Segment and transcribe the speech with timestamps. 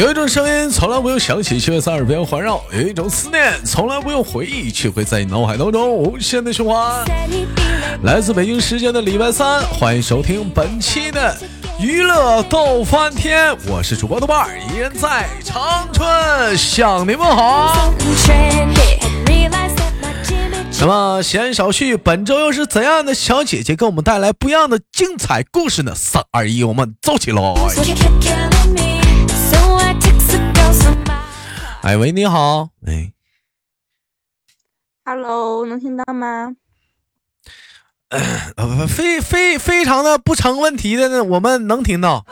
[0.00, 7.04] 有一种声音从来不用想起，却在耳边环绕；有一种思念从来不用回忆，却会在你脑海当中无限的循环。
[8.02, 11.36] 来自北京时间的礼拜三，欢迎收听本期的
[11.78, 17.92] 娱乐逗翻天，我是主播豆瓣儿，依然在长春向你们好。
[20.80, 25.92] 那么闲言少叙，本周又是怎样的小姐姐给我们带来不一样的精彩故事呢？
[25.94, 27.54] 三二一，我们走起喽！
[31.82, 33.12] 哎喂，你好，哎
[35.02, 36.54] ，Hello，能听到吗？
[38.10, 42.26] 呃，非非非常的不成问题的呢，我们能听到。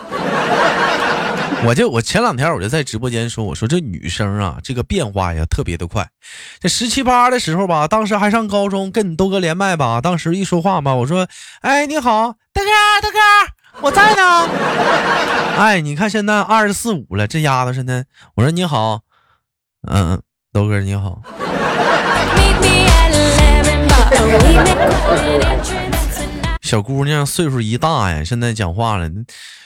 [1.64, 6.10] 我就我前两天我就在直播间说，我说这女生啊，这个变化呀特别的快。
[6.60, 11.26] 这十七八的时候吧，当时还上高中，跟你豆哥连麦吧，当时一说话吧，我说，
[11.62, 12.68] 哎，你好，大哥，
[13.00, 13.18] 大哥，
[13.80, 14.48] 我在呢。
[15.58, 18.04] 哎，你看现在二十四五了，这丫头现在，
[18.36, 19.00] 我说你好，
[19.86, 20.20] 嗯，
[20.52, 21.22] 豆哥你好。
[26.62, 29.08] 小姑娘岁数一大呀，现在讲话了。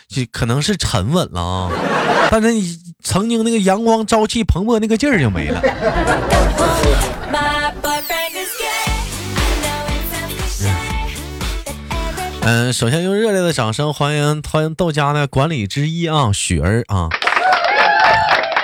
[0.08, 1.70] 就可能是沉稳了啊，
[2.30, 5.58] 但是你曾经那个阳光朝气蓬勃那个劲儿就没了。
[12.42, 17.08] 嗯，首先用热烈的掌声欢迎欢迎豆家的管理之一啊，雪儿啊。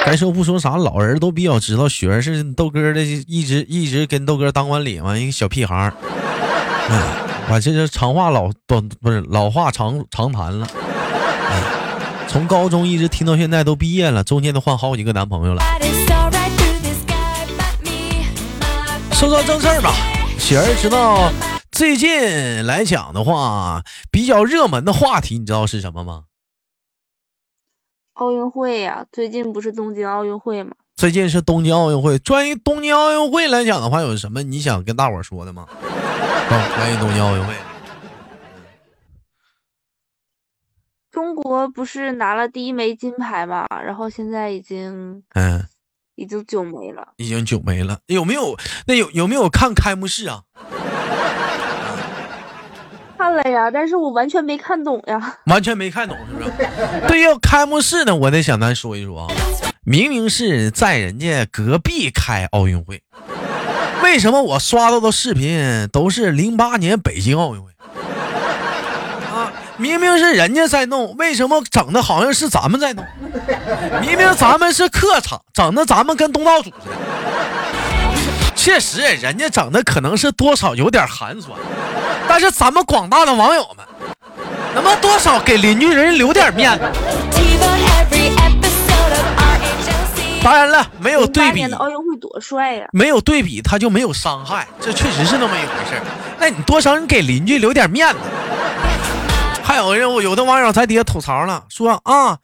[0.07, 5.93] 该说不说啥，老人都比较知道，雪儿是豆哥的，一直一直跟豆哥当管理嘛，一个小屁孩儿。
[6.91, 7.03] 嗯，
[7.51, 10.67] 我这是长话老短不是老话长长谈了。
[12.27, 15.63] 从高中一直听到现在，都毕业了，中间都换好几个男朋友了。
[19.13, 19.95] 说说正事儿吧，
[20.39, 21.31] 雪儿知道
[21.73, 26.23] 最近来讲的话，比较热门的话题，你知道是什么吗？
[28.19, 30.73] 奥运会呀，最近不是东京奥运会吗？
[30.97, 32.19] 最近是东京奥运会。
[32.19, 35.69] 关于东京奥运会来讲的话，有什么你想跟大伙说的吗？
[36.49, 37.55] 关于东京奥运会。
[41.13, 43.65] 中国不是拿了第一枚金牌嘛？
[43.85, 45.65] 然后现在已经，嗯，
[46.17, 48.01] 已经九枚了，已经九枚了。
[48.07, 48.57] 有没有？
[48.89, 50.43] 那有有没有看开幕式啊？
[53.19, 55.39] 看了呀，但是我完全没看懂呀。
[55.47, 56.53] 完全没看懂是不是？
[57.09, 59.35] 对呀，开幕式呢，我得想咱说一说啊。
[59.85, 63.03] 明明是在人家隔壁开奥运会，
[64.05, 67.71] 为什么我刷到的视频都是零八年北京奥运会
[69.35, 69.51] 啊？
[69.79, 73.05] 明明是人家在弄，为什么整的好像是咱们在弄？
[74.01, 76.97] 明明咱们是客场，整的咱们跟东道主似的。
[78.55, 81.59] 确实，人家整的可能是多少有点寒酸，
[82.41, 83.85] 但是咱们广大的网友们，
[84.73, 86.85] 能不能多少给邻居人留点面子？
[90.41, 92.87] 当然了，没有对比，奥运会多帅呀！
[92.93, 96.01] 没有对比，他就没有伤害，这确实是那么一回事
[96.39, 98.21] 那你多少你给邻居留点面子？
[99.65, 102.39] 还有人，有的网友在底下吐槽了，说啊，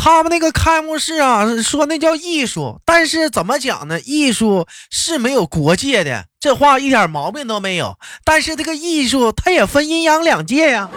[0.00, 4.00] 他们那个开幕式啊，说那叫艺术，但是怎么讲呢？
[4.00, 7.98] 艺术是没有国界的，这话一点毛病都没有。
[8.24, 10.88] 但是这个艺术它也分阴阳两界呀。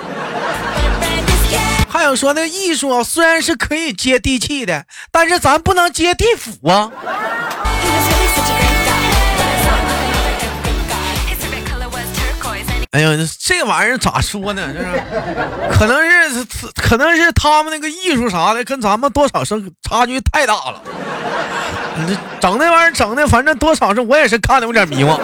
[1.89, 6.89] 还有说那艺术虽然是可以接地气的，但是咱不能接地府啊。
[12.91, 13.09] 哎呀，
[13.39, 14.73] 这玩意儿咋说呢？
[14.73, 15.01] 就是，
[15.71, 15.97] 可能
[16.29, 20.83] 是，可能是他们那个艺术啥的，跟咱们多少是差距太大了。
[21.95, 25.17] 你这整那玩意儿整的，反正多少是我也是看的有点迷茫。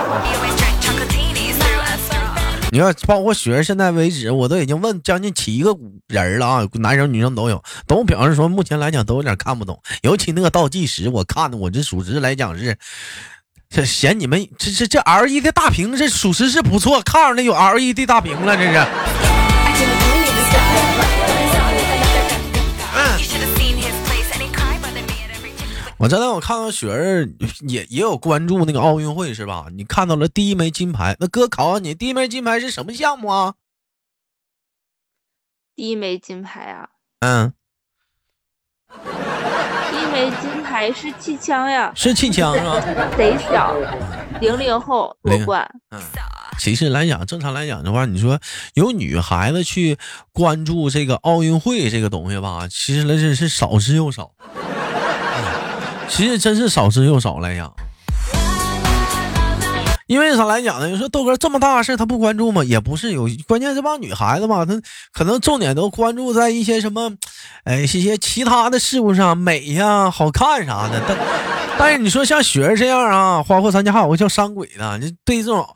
[2.72, 5.76] 你看，包括雪儿，现在为止，我都已经问将近七个
[6.08, 12.78] 人了啊，男生女生都有，都表示说目前来讲都有点看不懂，尤其那个倒计时，我看的我这属实来讲是。
[13.70, 18.88] 这嫌你们这这这 L E D 大屏，这属实是不错，看上那有 L E D 大屏了，这是。
[26.00, 27.28] 我真的我看到雪儿
[27.68, 29.66] 也也有关注那个奥运会是吧？
[29.76, 33.56] 你看到了第一枚金牌，那哥考考你，第一枚金牌是什么项目啊？
[35.76, 36.90] 第一枚金牌啊？
[37.22, 37.54] 嗯。
[40.42, 42.80] 金牌是气枪呀，是气枪是吧？
[43.18, 43.76] 贼小，
[44.40, 45.68] 零零后夺冠。
[45.92, 46.00] 嗯，
[46.60, 48.40] 其实来讲，正常来讲的话，你说
[48.74, 49.98] 有女孩子去
[50.32, 54.32] 关注这个奥运会这个东西吧，其实来是是少之又少。
[56.08, 57.72] 其实真是少之又少来讲。
[60.08, 60.88] 因为啥来讲呢？
[60.88, 62.64] 你说豆哥这么大事他不关注吗？
[62.64, 64.82] 也不是有，关键这帮女孩子吧，她
[65.12, 67.12] 可能重点都关注在一些什么。
[67.66, 71.18] 哎，一些其他的事物上美呀、好看啥的，但
[71.78, 75.68] 但是你说像雪儿这样啊，花花咱家还有个叫山鬼的，就对这种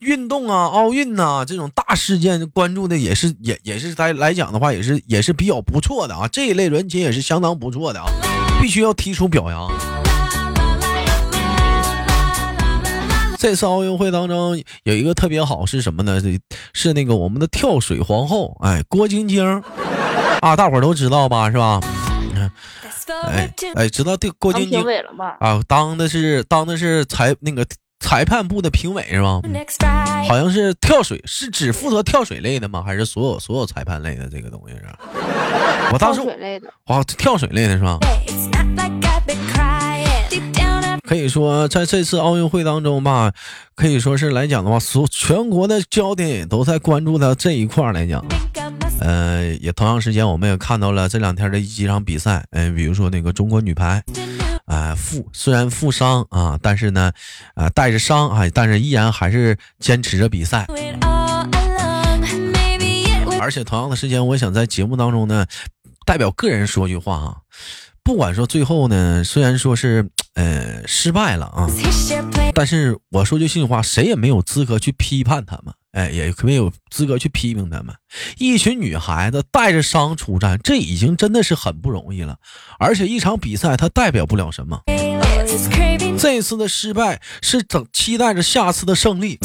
[0.00, 8.06] 运动啊、奥运呐、这种大事件关注的也是也也是在来讲的话，也是也是比较不错的啊，这一类人群也是相当不错的啊，
[8.62, 9.70] 必须要提出表扬。
[13.44, 16.18] 这次奥运会当中有一个特别好是什么呢？
[16.18, 16.40] 是
[16.72, 19.44] 是那个我们的跳水皇后，哎，郭晶晶
[20.40, 21.50] 啊，大伙儿都知道吧？
[21.50, 21.78] 是吧？
[22.34, 22.50] 嗯
[23.24, 24.82] 哎哎，知道对郭晶晶？
[25.40, 27.66] 啊，当的是当的是裁那个
[28.00, 29.42] 裁判部的评委是吧？
[30.26, 32.82] 好像是跳水，是只负责跳水类的吗？
[32.82, 34.84] 还是所有所有裁判类的这个东西是？
[35.92, 37.98] 我当跳时水类的，啊，跳水类的是吧？
[41.06, 43.32] 可以说，在这次奥运会当中吧，
[43.74, 48.24] 可以说是来讲的话，所全国的焦点也都在关注到这一块儿来讲。
[49.00, 54.02] 呃，也同样时间，我们也看到了这两天的几场比赛，嗯、比如说那个中国女排，
[54.64, 57.12] 啊、负虽然负伤啊，但是呢，
[57.54, 60.66] 啊、带着伤啊，但是依然还是坚持着比赛。
[63.40, 65.44] 而且同样的时间，我想在节目当中呢，
[66.06, 67.36] 代表个人说句话啊，
[68.04, 71.66] 不管说最后呢，虽然说是呃失败了啊，
[72.54, 77.94] 但是我说句心里话，谁也没有资格去批判他们，哎，也没有资格去批评他们。
[78.36, 82.36] 一群女孩子带着伤出战，这已经真的是很不容易了。
[82.78, 84.82] 而且一场比赛它代表不了什么，
[86.18, 89.38] 这次的失败是等期待着下次的胜利。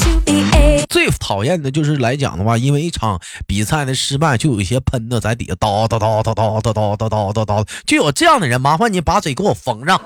[0.90, 10.02] 最讨厌的就是来讲的话，因为一场比赛的失败，就有一些喷子在底下叨叨叨叨叨叨叨叨叨叨叨，就有这样的人，麻烦你把嘴给我缝上。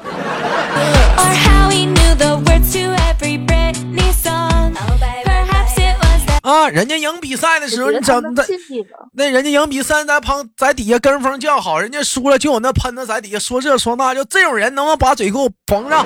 [6.43, 9.09] 啊，人家赢比赛的时候，你我觉得他们怎么在尽力了。
[9.13, 16.05] 那人家赢比赛在旁在底下跟风叫好，人家输了就有那喷子在底下说这说那，就这种人能不能把嘴给我缝上？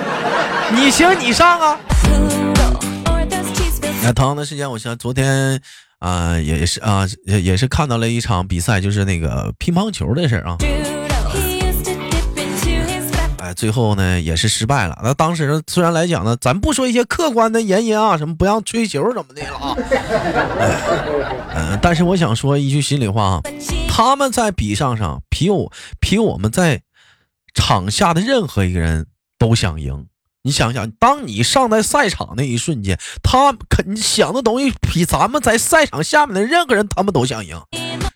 [0.72, 1.80] 你行你上啊！
[4.04, 5.60] 那同样的时间，我想昨天
[5.98, 10.56] 啊、也是啊、也也是看到了一场比赛，就是那个乒乓球的事儿啊。
[13.54, 14.98] 最后呢也是失败了。
[15.02, 19.76] 那当时，虽然来讲呢，咱不说一些客观的原因啊，什么不让吹球怎么的了啊，
[21.54, 23.40] 嗯、但是我想说一句心里话啊，
[23.88, 26.82] 他们在比上上比我比我们在
[27.54, 29.06] 场下的任何一个人
[29.38, 30.06] 都想赢。
[30.44, 37.60] 你想想，当你上在赛场那一瞬间，他肯想的东西比咱们在赛场下面的任何人他们都想赢，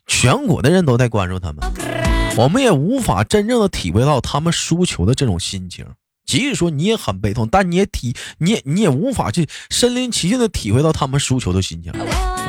[0.07, 2.02] 全国的人都在关注他们。
[2.37, 5.85] 我们也无法真正的体会到他们输球的这种心情。
[6.25, 11.93] 即使说你也很悲痛，但你也体，你也你也无法去身临其境的体会到他们输球的心情。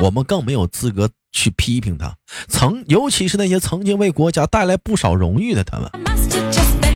[0.00, 2.16] 我们更没有资格去批评他，
[2.48, 5.90] 曾尤其是那些曾经为国家带来不少荣誉的他们。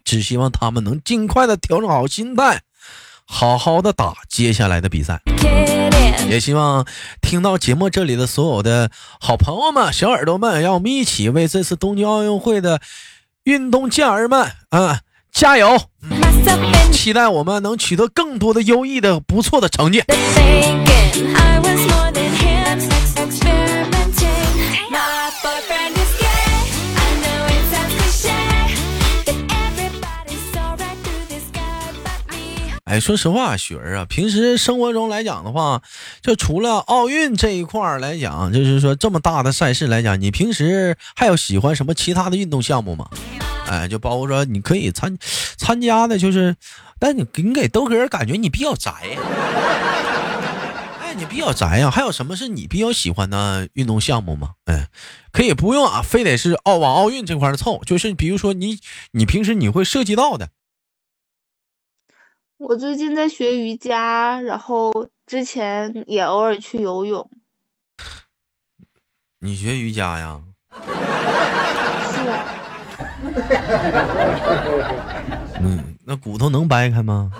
[0.05, 2.63] 只希望他们能尽快的调整好心态，
[3.27, 5.21] 好好的打接下来的比赛。
[6.29, 6.87] 也希望
[7.23, 12.81] 听到节目这里的所有的好朋友们、小耳朵们，让我们一起为这次东京奥运会的
[13.45, 15.01] 运动健儿们啊
[15.33, 15.81] 加油！
[16.93, 20.03] 期待我们能取得更多的优异的、不错的成绩。
[32.89, 35.83] 哎，说实话，雪儿啊，平时生活中来讲的话，
[36.23, 43.11] 就除了奥运这一块来讲，就是说这么大的赛事来讲，你平时还有喜欢什么其他的运动项目吗？
[43.67, 45.19] 哎，就包括说你可以参
[45.59, 46.57] 参加的，就是，
[46.99, 49.21] 但你你给豆哥感觉你比较宅呀、
[51.03, 54.53] 哎，你比较宅呀、还有什么是你比较喜欢的运动项目吗？
[54.65, 54.89] 哎，
[55.31, 58.79] 可以不用啊，非得是奥往奥运这块儿凑，就是比如说你
[59.13, 60.49] 你平时你会涉及到的。
[62.59, 64.93] 我最近在学瑜伽，然后
[65.27, 67.31] 之前也偶尔去游泳。
[69.39, 70.41] 你学瑜伽呀？
[70.75, 70.89] 是
[72.29, 72.45] 啊，
[75.61, 77.31] 嗯，那骨头能掰开吗？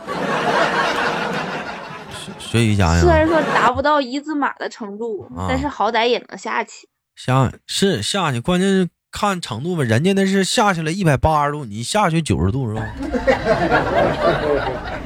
[2.13, 3.01] 学学瑜伽呀？
[3.01, 6.89] 虽然说达不到一字马的程度，啊但是好歹也能下去。
[7.17, 9.83] 下是下去，关键是看程度吧。
[9.83, 12.95] 人家那是下去了一百八十度，你下去九十度是吧？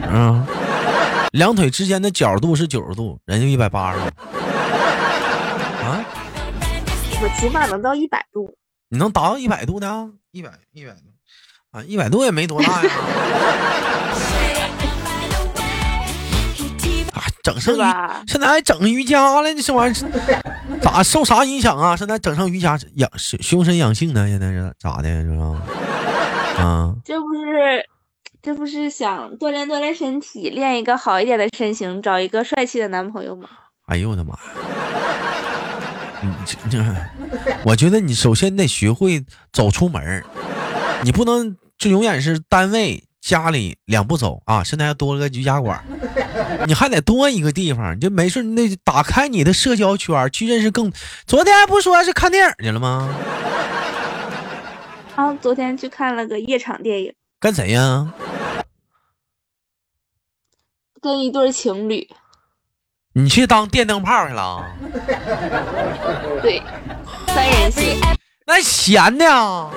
[0.01, 0.45] 嗯，
[1.33, 4.07] 两腿之间的角度是九十度，人家一百八十度。
[5.85, 6.05] 啊，
[7.23, 8.55] 我起码能到一百度。
[8.89, 10.09] 你能达到一百度的啊？
[10.33, 10.99] 一百一百度
[11.71, 12.91] 啊，一百度也没多大呀。
[17.13, 17.79] 啊，整上瑜，
[18.27, 21.97] 现在还整瑜伽了，你这玩意儿咋受啥影响啊？
[21.97, 24.29] 现在整上瑜伽养修修身养性呢？
[24.29, 25.09] 现在是咋的？
[25.23, 25.63] 是吧？
[26.59, 27.89] 啊，这不是，
[28.43, 33.49] 这不是想锻炼锻炼身体，练一个好一点的身形，找一个帅气的男朋友吗？
[33.87, 34.41] 哎呦我的妈呀！
[36.23, 36.85] 你这这，
[37.65, 40.25] 我觉得你首先得学会走出门儿
[41.05, 44.65] 你不能就永远是单位、家里两步走啊！
[44.65, 45.81] 现在还多了个瑜伽馆，
[46.67, 50.93] 你还得多一个地方，你就没事，你得打开你的社交圈，去认识更。
[51.27, 53.09] 昨天还不说是看电影去了吗？
[55.15, 58.13] 啊，昨天去看了个夜场电影，跟谁呀？
[61.03, 62.09] 跟一对情侣，
[63.15, 64.65] 你去当电灯泡去了？
[66.41, 66.63] 对，
[67.27, 68.01] 三人行。
[68.47, 69.69] 那闲的呀，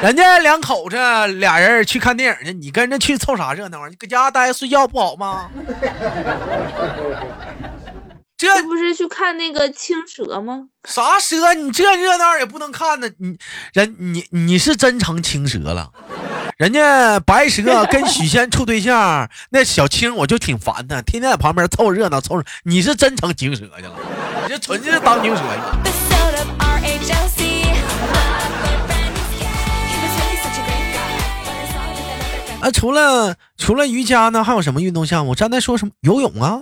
[0.00, 0.96] 人家两口子
[1.38, 3.88] 俩人去看电影去，你跟着去凑啥热闹啊？
[3.88, 5.50] 你搁家待着睡觉不好吗？
[8.36, 10.68] 这这不是去看那个青蛇吗？
[10.88, 11.52] 啥蛇？
[11.54, 13.08] 你这热闹也不能看呢。
[13.18, 13.36] 你
[13.72, 15.90] 人你你是真成青蛇了，
[16.60, 22.44] 人家白蛇跟许仙处对象，那小青我就挺烦的，天天在旁边凑热闹凑热。
[22.64, 23.94] 你是真成精蛇去了，
[24.42, 25.80] 你这纯是当精蛇去了。
[32.60, 35.34] 啊，除了除了瑜伽呢，还有什么运动项目？
[35.34, 36.60] 刚才说什么游泳啊？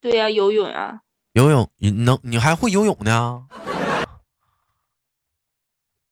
[0.00, 1.00] 对呀、游泳啊，
[1.32, 3.40] 游泳，你能你还会游泳呢？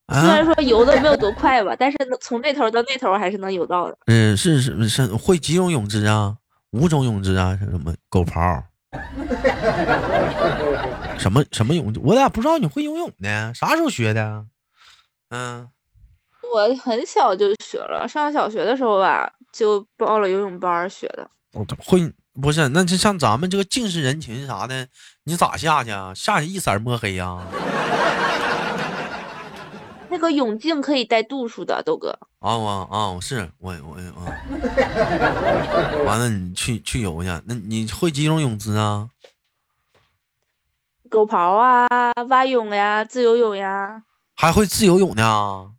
[0.06, 3.96] 啊虽然，说游的没有多快吧，但是从这头到那头还是能游到的。
[4.06, 6.36] 嗯，是是是，会几种泳姿啊？
[6.72, 7.56] 五种泳姿啊？
[7.58, 8.62] 是什么狗刨？
[11.18, 11.92] 什么什么泳？
[12.02, 13.52] 我咋不知道你会游泳呢？
[13.54, 14.44] 啥时候学的？
[15.30, 15.68] 嗯，
[16.52, 21.28] 我很小就学了，上小学的时候吧，就报了游泳班学的。
[21.78, 22.68] 会不是？
[22.68, 24.86] 那就像咱们这个近视人群啥的，
[25.24, 26.12] 你咋下去啊？
[26.14, 27.38] 下去一色儿摸黑呀、
[30.14, 32.16] 那个泳镜可以带度数的，豆哥。
[32.38, 34.30] 啊我啊我是我我啊，
[36.06, 39.08] 完了你去去游去，那你会几种泳姿啊？
[41.10, 41.88] 狗刨啊，
[42.28, 44.02] 蛙泳呀，自由泳呀，
[44.36, 45.72] 还会自由泳呢？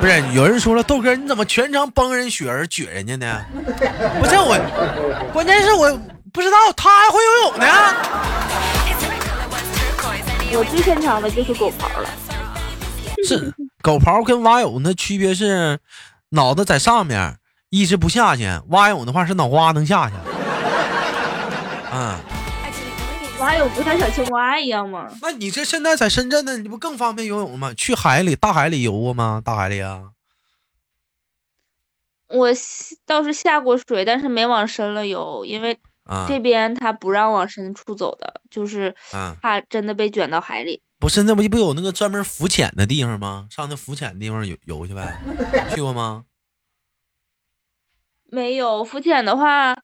[0.00, 3.44] 不是，有人说了，豆哥你怎么全程帮人雪儿撅人家呢？
[3.52, 6.00] 不是我，关键是我
[6.32, 7.66] 不知道他还会游泳呢。
[10.52, 12.10] 我最擅长的就是狗刨了。
[13.26, 15.78] 是狗刨跟蛙泳的区别是，
[16.30, 17.38] 脑子在上面，
[17.70, 20.14] 一直不下去；蛙泳的话是脑瓜能下去。
[21.92, 22.18] 嗯.
[23.38, 25.08] 蛙泳不像小青蛙一样吗？
[25.22, 27.72] 那你这现在在深圳呢，你不更方便游泳吗？
[27.74, 29.40] 去海里、大海里游过吗？
[29.44, 30.10] 大海里啊？
[32.28, 32.48] 我
[33.06, 35.78] 倒是下过水，但是没往深了游，因为
[36.10, 39.36] 啊这边他不让往深处走的，就是啊！
[39.40, 40.82] 怕真的被卷到海里。
[40.98, 43.46] 不是，那不不有那个专门浮潜的地方吗？
[43.48, 45.20] 上那浮潜的地方游游去呗，
[45.72, 46.24] 去过吗？
[48.28, 49.74] 没有浮潜的话，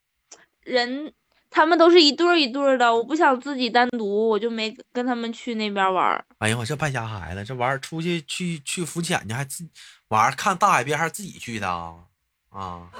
[0.65, 1.13] 人
[1.49, 6.25] 他们都是一对儿一对儿的，我不想自己单独，我就没跟他们去那边玩。
[6.39, 9.65] 哎呀，我这败家孩子，这玩意儿出去去去浮潜去，还自
[10.09, 11.95] 晚上看大海边还是自己去的啊？
[12.51, 12.91] 啊，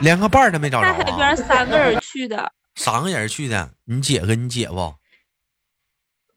[0.00, 4.94] 连个伴儿都没找着、在海边啊，三个人去的，三个人去的，你姐跟你姐夫，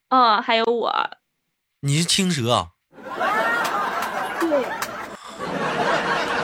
[0.09, 0.93] 嗯，还有我。
[1.79, 2.69] 你是青蛇，
[4.39, 4.65] 对，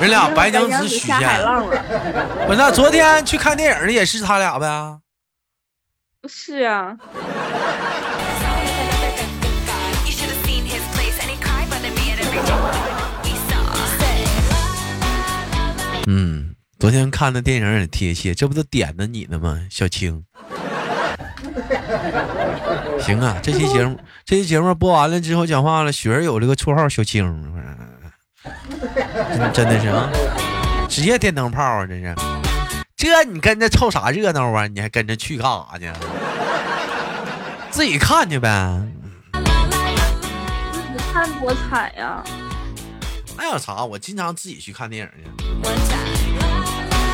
[0.02, 1.20] 人俩白娘娘子许仙。
[1.42, 2.46] 浪了。
[2.48, 5.00] 不是，那昨天去看电影的也是他俩呗？
[6.28, 6.98] 是啊.
[16.12, 16.39] 嗯，
[16.80, 19.60] 昨天看的电影也贴切，这不都点的你呢吗？
[19.70, 20.24] 小青。
[23.02, 27.54] 行啊，这期节目这期节目播完了之后，讲话了，雪儿有这个绰号小青，
[29.34, 30.10] 真 真的是啊，
[30.88, 32.16] 职业电灯泡啊，这是。
[32.96, 34.66] 这你跟着凑啥热闹啊？
[34.68, 35.92] 你还跟着去干啥去？
[37.72, 38.82] 自己看去呗。
[39.34, 39.42] 你
[41.12, 42.24] 看多惨呀！
[43.36, 43.84] 那有啥？
[43.84, 45.26] 我经常自己去看电影去。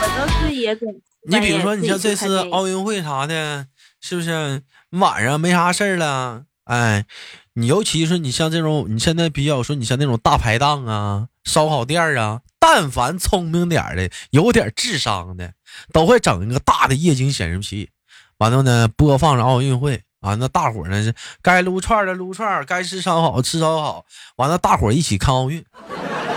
[0.02, 0.94] 我倒是也总。
[1.28, 3.68] 你比如说，你像这次奥运会啥的，
[4.02, 4.62] 是不是
[4.92, 6.44] 晚上没啥事儿了？
[6.66, 7.06] 哎，
[7.54, 15.54] 你尤其是你像这种，你现在比较说，你像那种大排档啊、烧烤店儿啊，但凡聪明点儿的、有点智商的，
[15.92, 17.90] 都会整一个大的液晶显示器，
[18.38, 20.02] 完了呢播放着奥运会。
[20.22, 24.06] 完了，大伙儿呢是该撸串儿的撸串儿，该吃烧烤吃烧烤，
[24.38, 25.64] 完了大伙儿一起看奥运。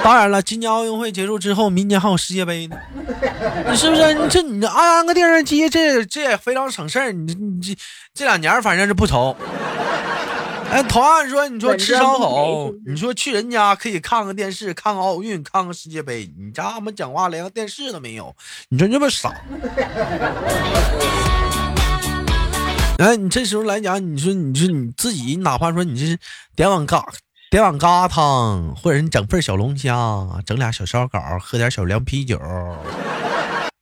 [0.05, 2.77] 当然了，今年奥运会结束之后，明年还有世界杯呢。
[3.71, 4.15] 你是不是？
[4.15, 7.13] 你这你安个电视机，这这也非常省事儿。
[7.13, 7.75] 你这你这
[8.15, 9.35] 这两年反正是不愁。
[10.71, 18.37] 哎，同样说，你说吃烧烤，你说去人家可以看个电视，看个奥运，看个世界杯，你家俺们讲话连个电视都没有，
[18.69, 19.33] 你说你这么傻？
[22.99, 26.19] 哎，你这时候来讲，你说你说你自己，哪怕说你这是
[26.55, 27.03] 点碗嘎
[27.51, 29.97] 点碗疙瘩汤，或者你整份小龙虾，
[30.45, 32.39] 整俩小烧烤，喝点小凉啤酒，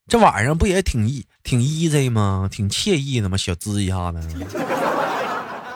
[0.08, 2.48] 这晚上不也挺意挺 easy 吗？
[2.50, 3.36] 挺惬意的吗？
[3.36, 4.20] 小资一下子，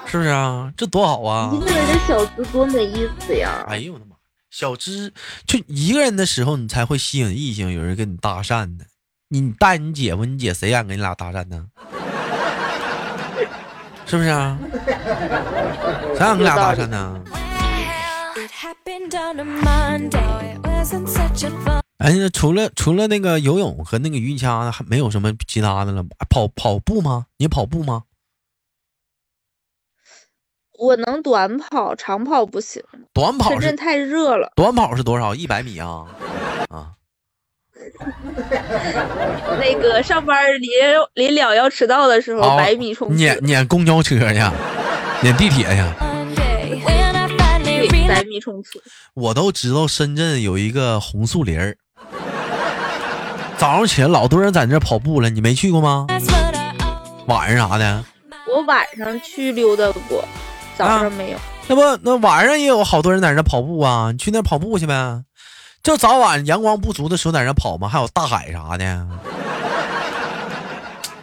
[0.06, 0.72] 是不是啊？
[0.76, 1.50] 这多好啊！
[1.52, 3.64] 一个人的小资多没意思呀！
[3.68, 4.14] 哎呦我的妈！
[4.48, 5.12] 小资
[5.46, 8.84] 就一个人的时候，你才会吸引异性，有人跟你搭讪呢。
[9.28, 11.66] 你带你姐夫，你姐谁敢跟你俩搭讪呢？
[14.06, 14.56] 是不是啊？
[16.14, 17.20] 谁敢跟你俩搭讪呢？
[22.00, 26.02] 哎，那除了除了那个游泳和那个瑜伽，还没有什么其他的了？
[26.30, 27.26] 跑跑步吗？
[27.36, 28.04] 你跑步吗？
[30.78, 32.82] 我能短跑，长跑不行。
[33.12, 35.34] 短跑深圳太热了，短跑是多少？
[35.34, 36.06] 一百米啊？
[36.70, 36.92] 啊，
[39.60, 40.70] 那个上班临
[41.12, 44.38] 临了要迟到的时候，哦百米冲刺，撵撵公交车去，
[45.20, 45.82] 撵地铁去。
[46.02, 46.82] Monday.
[46.82, 48.82] When I finally 对，百米冲刺。
[49.12, 51.76] 我都知道深圳有一个红树林儿，
[53.60, 56.06] 早上起来老多人在那跑步了，你没去过吗
[57.26, 58.02] 晚上啥的，
[58.48, 60.24] 我晚上去溜达过，
[60.78, 61.38] 早啊上没有。
[61.68, 65.22] 那不那晚上也有好多人在那跑步啊，你去那跑步去呗。
[65.82, 69.06] 就早晚阳光不足的时候在那跑嘛，还有大海啥的，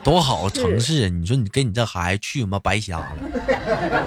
[0.04, 1.10] 多好城市！
[1.10, 3.08] 你说你跟你这孩子去嘛，白瞎了。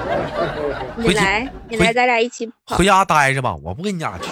[0.94, 2.84] 你来，你来，咱俩一起跑回。
[2.84, 4.28] 家待着吧，我不跟你俩去。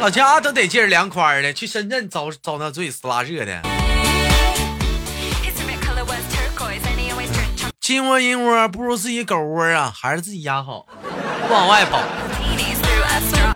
[0.00, 3.62] 老家都得劲儿凉快的，去深圳遭遭那罪，死拉热的。
[7.80, 10.86] 金窝银窝不如自己狗窝啊，还是自己家好，
[11.48, 12.02] 不往外跑。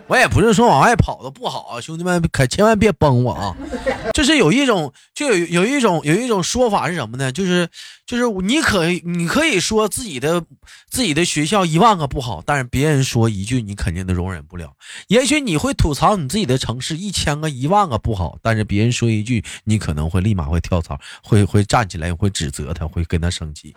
[0.09, 3.55] 我也不是说往外跑的不好啊，兄弟们可千万别崩我啊！
[4.11, 7.31] 就是有一种，就有有一种有一种说法是什么呢？
[7.31, 7.69] 就是
[8.07, 10.43] 就是你可以你可以说自己的
[10.89, 14.73] 自己的学校一万个不好，但是别人说一句你肯定都容忍不了。
[15.09, 23.75] 也许你会吐槽你自己的城市一千个一万个不好，但是别人说一句，你可能会立马会跳槽，会会站起来，会指责他，会跟他生气。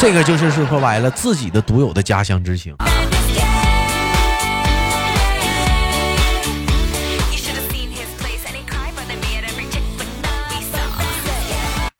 [0.00, 2.74] 这个就是说白了，自己的独有的家乡之情。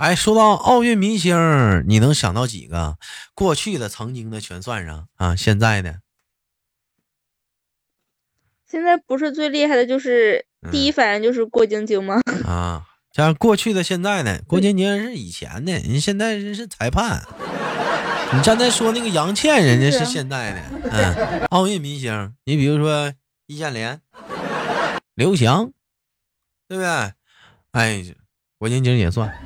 [0.00, 2.96] 哎，说到奥运明星，你能想到几个？
[3.34, 6.00] 过去的、曾经的全算上啊，现在的
[8.66, 12.22] 现在不是最厉害的，就是嗯第一反应就是郭晶晶吗？
[12.46, 17.22] 啊，像过去的、现在的，郭晶晶是以前的，人现在人是裁判。
[18.32, 23.12] 你刚才说那个杨倩，人家是现在的，嗯，奥运明星，你比如说
[23.46, 24.00] 易建联、
[25.14, 25.70] 刘翔，
[26.66, 26.88] 对不对？
[27.72, 28.02] 哎，
[28.56, 29.36] 郭晶晶也算，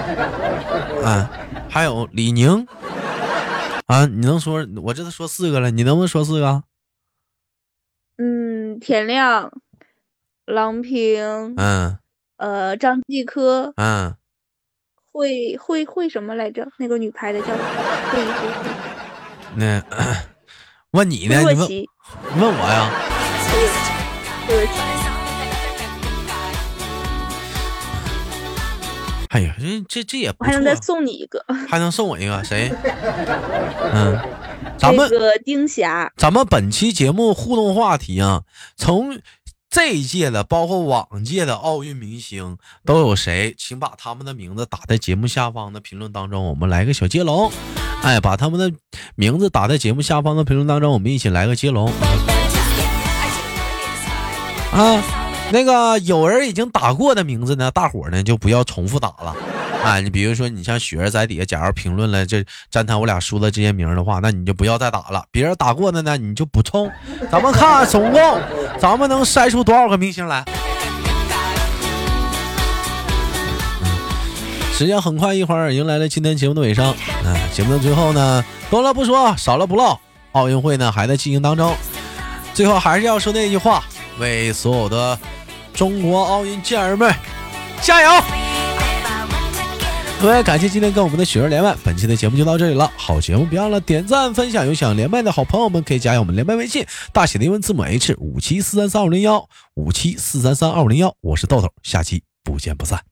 [1.04, 1.30] 啊，
[1.68, 2.66] 还有李宁，
[3.86, 4.66] 啊，你能说？
[4.82, 6.62] 我这都说四个了，你能不能说四个？
[8.18, 9.50] 嗯，田亮、
[10.44, 11.98] 郎平，嗯
[12.36, 14.14] 呃，张继科，嗯，
[15.12, 16.68] 会会会什么来着？
[16.78, 18.70] 那个女排的叫会会会
[19.56, 19.82] 那
[20.92, 21.38] 问你呢？
[21.40, 21.56] 你问
[22.38, 22.90] 问我呀？
[24.46, 24.99] 会若琪。
[29.30, 32.68] 哎呀，这这这也不我还能再，送你一个， 还能送我一个谁？
[33.94, 34.18] 嗯，
[34.76, 38.42] 咱们那个丁霞，咱们本期节目互动话题啊，
[38.76, 39.20] 从
[39.70, 43.54] 这一届的，包括往届的奥运明星都有谁？
[43.56, 47.52] 请把他们的名字打在节目下方的评论当中，我们来个小接龙。
[48.02, 48.72] 哎，把他们的
[49.14, 51.86] 名字打在节目下方的评论当中，我们一起来个接龙。
[54.72, 55.00] 啊，
[55.52, 59.34] 那个有人已经打过的名字呢，大伙呢就不要重复打了。
[59.82, 65.24] 啊，你比如说，你像雪儿在底下，假如评论了这詹谈我俩输了这些名的话，那你就不要再打了。
[65.30, 66.90] 别人打过的呢，你就补充。
[67.32, 68.40] 咱们看总共
[68.78, 70.44] 咱们能筛出多少个明星来？
[74.72, 76.86] 时间很快，一会儿迎来了今天节目的尾声。
[76.86, 79.98] 啊，节目的最后呢，多了不说，少了不唠，
[80.32, 81.74] 奥运会呢还在进行当中。
[82.52, 83.82] 最后还是要说那句话，
[84.18, 85.18] 为所有的
[85.80, 87.10] 中国奥运健儿们
[87.80, 88.22] 加油！
[90.20, 92.92] 各位，感谢今天跟我们的雪儿连麦，本期的节目就到这里了。
[92.98, 94.66] 好节目，别忘了点赞分享。
[94.66, 101.14] 有想连麦的好朋友们，可以加一下我们连麦微信，大写的英文字母 H 五七四三三二五零幺五七四三三二五零幺。
[101.22, 103.09] 我是豆豆，下期不见不散。